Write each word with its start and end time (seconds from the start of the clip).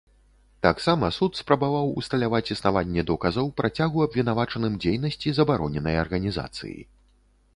Таксама 0.65 1.09
суд 1.17 1.31
спрабаваў 1.41 1.91
усталяваць 2.01 2.51
існаванне 2.55 3.03
доказаў 3.11 3.51
працягу 3.61 3.97
абвінавачаным 4.07 4.73
дзейнасці 4.85 5.35
забароненай 5.41 5.95
арганізацыі. 6.05 6.77